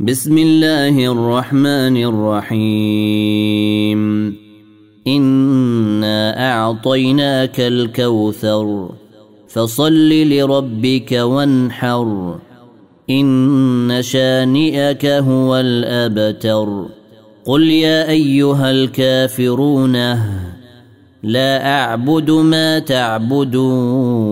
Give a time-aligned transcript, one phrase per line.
[0.00, 4.00] بسم الله الرحمن الرحيم.
[5.06, 8.88] إنا أعطيناك الكوثر
[9.48, 12.38] فصل لربك وانحر.
[13.10, 16.86] إن شانئك هو الأبتر.
[17.44, 19.96] قل يا أيها الكافرون
[21.22, 24.24] لا أعبد ما تعبدون.